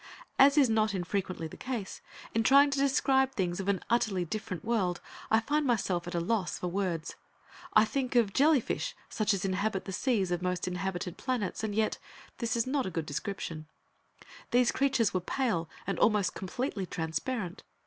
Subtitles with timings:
[0.39, 2.01] As is not infrequently the case,
[2.33, 6.19] in trying to describe things of an utterly different world, I find myself at a
[6.19, 7.15] loss for words.
[7.73, 11.63] I think of jellyfish, such as inhabit the seas of most of the inhabited planets,
[11.63, 11.99] and yet
[12.39, 13.67] this is not a good description.
[14.49, 17.61] These creatures were pale, and almost completely transparent.